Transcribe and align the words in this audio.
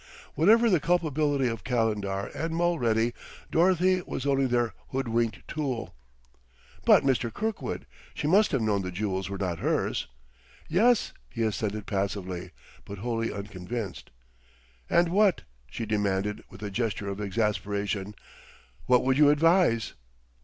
"Whatever 0.33 0.67
the 0.67 0.79
culpability 0.79 1.47
of 1.47 1.63
Calendar 1.63 2.31
and 2.33 2.55
Mulready, 2.55 3.13
Dorothy 3.51 4.01
was 4.01 4.25
only 4.25 4.47
their 4.47 4.73
hoodwinked 4.87 5.47
tool." 5.47 5.93
"But, 6.85 7.03
Mr. 7.03 7.31
Kirkwood, 7.31 7.85
she 8.15 8.25
must 8.25 8.51
have 8.51 8.63
known 8.63 8.81
the 8.81 8.89
jewels 8.89 9.29
were 9.29 9.37
not 9.37 9.59
hers." 9.59 10.07
"Yes," 10.67 11.13
he 11.29 11.43
assented 11.43 11.85
passively, 11.85 12.49
but 12.83 12.97
wholly 12.97 13.31
unconvinced. 13.31 14.09
"And 14.89 15.09
what," 15.09 15.43
she 15.69 15.85
demanded 15.85 16.43
with 16.49 16.63
a 16.63 16.71
gesture 16.71 17.07
of 17.07 17.21
exasperation, 17.21 18.15
"what 18.87 19.03
would 19.03 19.19
you 19.19 19.29
advise?" 19.29 19.93